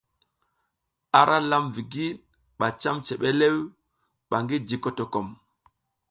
Ara 1.19 1.37
lam 1.49 1.65
vigid 1.75 2.17
ba 2.57 2.67
cam 2.81 2.97
cebelew 3.05 3.57
ba 4.29 4.37
ngi 4.43 4.57
ji 4.67 4.77
kotokom. 4.83 5.27